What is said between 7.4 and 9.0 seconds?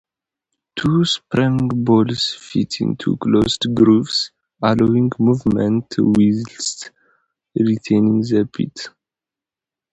retaining the bit.